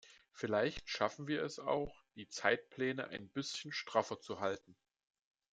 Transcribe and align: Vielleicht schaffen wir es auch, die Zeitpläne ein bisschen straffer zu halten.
Vielleicht 0.31 0.89
schaffen 0.89 1.27
wir 1.27 1.43
es 1.43 1.59
auch, 1.59 1.95
die 2.15 2.27
Zeitpläne 2.27 3.09
ein 3.09 3.29
bisschen 3.29 3.71
straffer 3.71 4.19
zu 4.19 4.39
halten. 4.39 4.75